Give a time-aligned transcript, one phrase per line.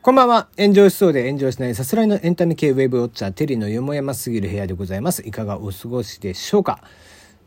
[0.00, 0.48] こんばんは。
[0.56, 5.26] 炎上しそうで炎上しないさすらいのエンタメ系ウェブウォッチャー、テリーのよもやますぎる部屋でございます。
[5.26, 6.82] いかがお過ごしでしょうか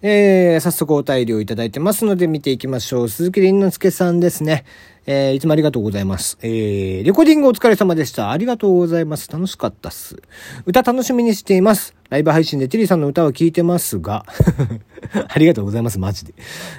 [0.03, 3.09] えー、早速お便りをいただいてますので見ていきましょう。
[3.09, 4.65] 鈴木凛之介さんですね。
[5.05, 6.37] えー、いつもありがとうございます。
[6.41, 8.31] えー、レコーディングお疲れ様でした。
[8.31, 9.31] ありがとうございます。
[9.31, 10.21] 楽しかったっす。
[10.65, 11.95] 歌楽しみにしています。
[12.09, 14.25] ライブ配信でテリーさんの歌を聴いてますが、
[15.29, 15.99] ありがとうございます。
[15.99, 16.33] マジで。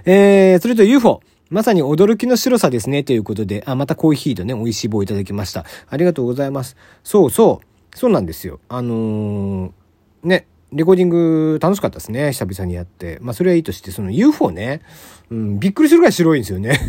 [0.04, 1.22] えー、それと UFO。
[1.52, 3.04] まさに驚きの白さですね。
[3.04, 5.66] ということで、あ、またコーヒーとね、美味しい棒いただきました。
[5.86, 6.78] ありがとうございます。
[7.04, 7.96] そうそう。
[7.96, 8.58] そうなんですよ。
[8.70, 9.72] あのー、
[10.24, 12.32] ね、レコーディング楽しかったですね。
[12.32, 13.18] 久々にやって。
[13.20, 14.80] まあ、それはいいとして、その UFO ね、
[15.30, 16.80] うん、びっくりするぐらい白いんですよね。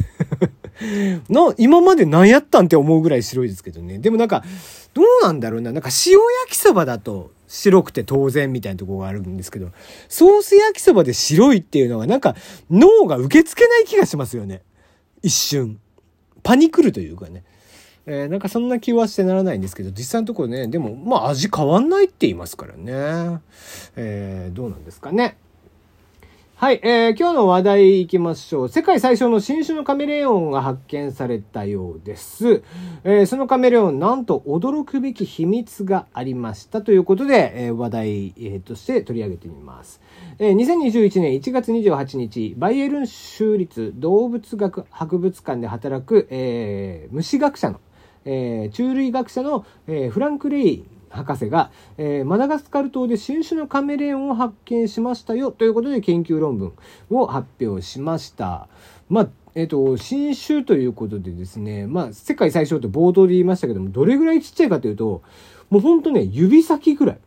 [1.28, 4.00] な、今まで何やったんって思うぐらい白いですけどね。
[4.00, 4.46] でもなんか、
[4.94, 5.74] どうなんだろうな。
[5.74, 9.70] なんか塩焼きそばだと白くて当然みたいなとこがあるんですけど、
[10.10, 12.36] ソース焼きそばで白いっていうのがなんか
[12.72, 14.64] 脳が受け付けない気がしますよね。
[15.22, 15.80] 一瞬。
[16.42, 17.44] パニクるというかね。
[18.08, 23.40] えー、なんかそんな気はしてならないんですけど、実際のところね、でも、まあ味変わんないって言いますからね。
[23.96, 25.38] えー、どうなんですかね。
[26.64, 28.70] はい、えー、今日の話題いきましょう。
[28.70, 32.64] 世界最小の新種のカメレオンが発見されたようです。
[33.04, 40.00] えー、そのカメレオン、なんと驚くべき秘密がありましたということで、えー、話題、えー、として取り上げてみます。
[40.40, 47.82] えー、2021年1月28日、バイエルン州立動物学博物館で働く、えー、虫学者の
[48.26, 56.74] えー、虫類学者の、えー、フランク・レイ博士が、えー、マダガスカル島で新種のカメレオンを発見しましたよということで研究論文
[57.10, 58.68] を発表しました。
[59.10, 65.22] まあえっ、と、新種ということでですね、まあ、世界最小って冒頭で言いましたけども、どれぐらいちっちゃいかというと、
[65.70, 67.20] もうほんとね、指先ぐらい。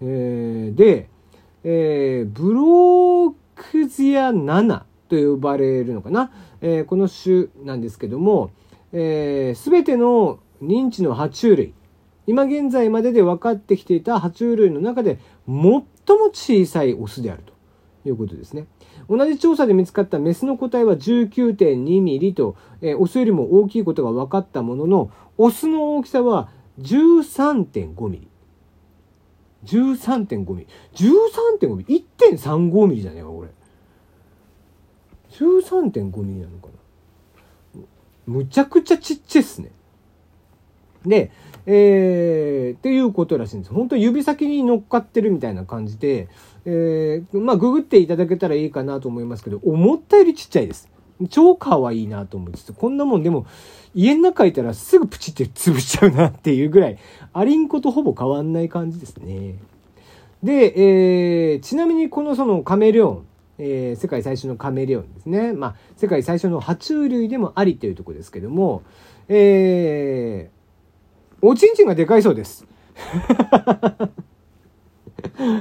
[0.00, 1.08] えー、で、
[1.64, 8.52] えー、ブロークズヤ7と呼ばれるのかな、えー、この種なんですけども、
[8.92, 11.74] えー、全ての認知の爬虫類
[12.28, 15.82] 今現在までで分かってきていた爬虫類の中で最も
[16.30, 17.54] 小さいオスであると
[18.06, 18.66] いうことですね。
[19.08, 26.50] 同じ調査で見つかったメスの個体は19.2ミリと、えー、オスよりも大きいことが分かったものの、オスの大きさは
[26.80, 28.28] 13.5ミリ。
[29.64, 30.68] 13.5ミリ。
[30.92, 32.06] 13.5ミリ。
[32.18, 33.48] 1.35ミリじゃねえか、これ。
[35.30, 37.82] 13.5ミリなのかな。
[38.26, 39.70] むちゃくちゃちっちゃいっすね。
[41.06, 41.30] で、
[41.66, 43.72] えー、っていうことらしいんです。
[43.72, 46.28] 本当指先に乗っかってるみたいな感じで、
[46.64, 50.90] えー、まあ、ググっていただけたらいいかなと思いますけど、思ったよりちっちゃいです。
[51.30, 53.46] 超可愛いなと思いつつ、こんなもんでも、
[53.94, 56.98] 家の中いたらすぐプチって潰しちゃうなっていうぐらい、
[57.32, 59.56] アリンコとほぼ変わんない感じですね。
[60.42, 63.26] で、えー、ちなみにこのそのカメレオン、
[63.58, 65.52] えー、世界最初のカメレオンですね。
[65.52, 68.82] まあ、世界最初の爬虫類でもありというところですけども、
[69.28, 70.57] えー、
[71.40, 72.66] おちんちんがでかいそうです。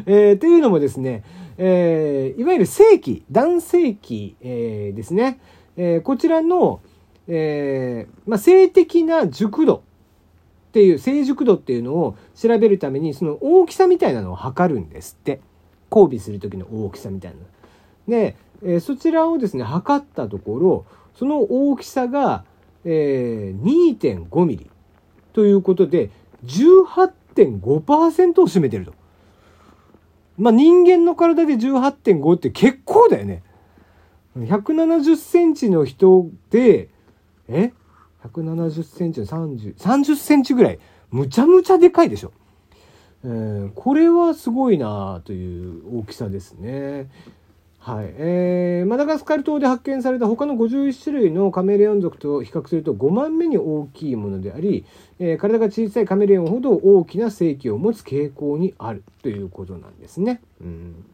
[0.07, 1.23] えー、っていうのもですね、
[1.57, 5.39] えー、いわゆる性器、男性器、えー、ですね、
[5.75, 6.81] えー、こちらの、
[7.27, 15.41] えーまあ、性的な熟度っていう、性熟度っていうのを調べるために、その大きさみたいなのを測るんですって。
[15.91, 17.37] 交尾する時の大きさみたいな。
[18.07, 20.85] で、えー、そちらをですね、測ったところ、
[21.16, 22.43] その大きさが、
[22.85, 24.69] えー、2.5ミリ
[25.37, 26.09] ということで、
[26.45, 28.93] 18.5%を占めてると。
[30.35, 33.43] まあ、人間の体で18.5って結構だよね。
[34.35, 36.89] 170センチの人で、
[37.47, 37.71] え
[38.23, 40.79] ?170 センチの30、30センチぐらい。
[41.11, 42.33] むちゃむちゃでかいでしょ。
[43.23, 47.11] えー、これはすごいなという大きさですね。
[47.87, 54.85] はいえー、マダガスカル島で発見された他の51種類のカメレオン族と比較すると5番目に大きいものであり、
[55.19, 60.41] えー、体が小さいカメレオンほど大きな性器を持つ傾向にあるということなんですね。
[60.59, 61.05] うん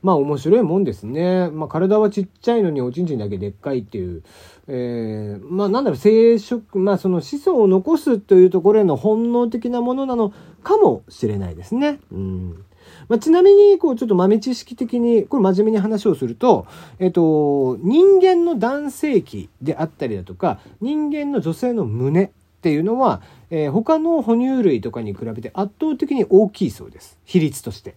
[0.00, 1.48] まあ面白いもんですね。
[1.48, 4.22] まあ体はちっちゃいのにおちんちんだけでっかいっていう。
[4.68, 12.00] えー、まあなんだろう、生殖、まあその子孫を残すというところへの本能的なものなのかもしれないですね。
[12.12, 12.64] うん。
[13.08, 16.66] まあ、ちなみに、こう、ちょっと豆知識的に、これ真面目に話をすると、
[16.98, 22.30] えっと、人間の男性器であったりだとか、人間の女性の胸っ
[22.62, 23.20] ていうのは、
[23.50, 27.18] えー、他の哺乳類とかに比べて圧倒的に大きいそうです。
[27.24, 27.94] 比率として。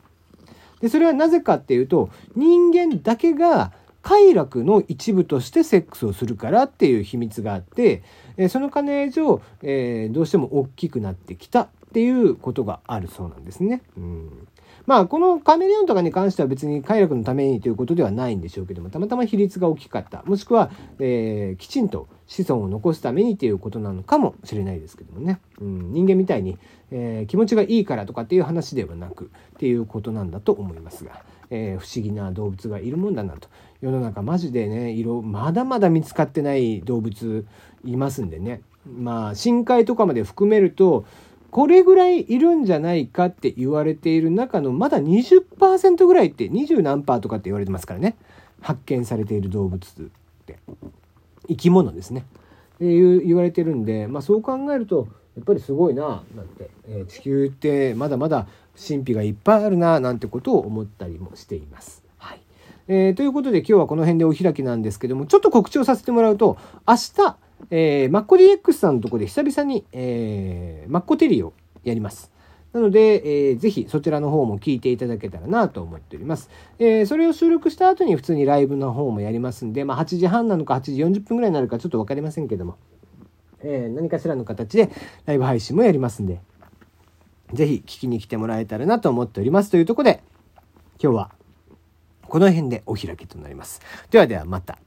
[0.82, 8.04] で、それはなぜかっていうと、人間だけが快楽の一部としてセックスをするからっていう秘密があって、
[8.38, 13.82] えその金上、えー、どうしても大きくなってきたっていうことがあるそうなんですね。
[13.98, 14.48] うん
[14.86, 20.22] まあ、このカメレオンとかに関しては別に快楽のためにということではないんでしょうけども、たまたま比率が大きかった。
[20.28, 25.40] もしくは、えー、きちんと子孫を残すためにということなのかもしれないですけどもね。
[25.60, 26.60] うん、人間みたいに、
[26.92, 33.50] えー、気持ちがいいからとかっていう話ではなく、っていうことなんだと思いますが、えー、不思議な動物がいるもんだなと。
[33.82, 37.48] 世の中マジでね、色、まだまだ見つかってない動物
[37.84, 38.62] いますんでね。
[38.86, 41.06] まあ、深海とかまで含めると、
[41.58, 48.16] これぐらいいるんじゃないかって言われている中のまだ20%ぐらいって20何パーとかって言われてますからね。
[48.62, 50.06] 発見されている動物っ
[50.46, 50.60] て。
[51.48, 52.26] 生き物ですね。
[52.76, 58.46] っていう言われてるんで、まあ、そう考えるとやっぱりすごいななんて、えー、地球ってまだまだ
[58.78, 62.04] 神秘がいっぱいあるななんてことを思ったりもしています。
[62.20, 62.42] はい。
[62.88, 72.32] えー、ということで今日はこの辺でお開きなんですけどもちょっと告知をさせてもらうと明日えー、マッコ DX さんのとこで久々に、えー、マッコテリーをやります。
[72.74, 76.50] なので、えー、ぜひそちらの方も聞いていただけたらなと思っております。
[76.80, 82.78] えー、それを収録した後に普通にライブの方もやりますんで、まあ8時半なのか8時40分ぐらいになるかちょっと分かりませんけども、
[83.62, 84.90] えー、何かしらの形で
[85.26, 86.42] ライブ配信もやりますんで、
[87.54, 89.72] ぜひ聞きに来てもらえたらなと思っております。
[89.72, 90.24] というところで、
[91.02, 91.32] 今日は
[92.28, 93.82] この辺でお開きとなります。
[94.12, 94.78] ではではまた。